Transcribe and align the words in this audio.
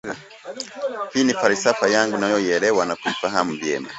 Hii 1.13 1.23
ni 1.23 1.33
falsafa 1.33 1.87
yangu 1.89 2.15
ninayoielewa 2.15 2.85
na 2.85 2.95
kuhifahamu 2.95 3.53
vyema 3.57 3.89